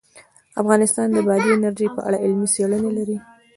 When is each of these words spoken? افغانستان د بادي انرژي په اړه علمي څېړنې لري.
افغانستان 0.61 1.07
د 1.13 1.17
بادي 1.27 1.49
انرژي 1.55 1.87
په 1.95 2.01
اړه 2.07 2.17
علمي 2.23 2.47
څېړنې 2.53 2.91
لري. 2.97 3.17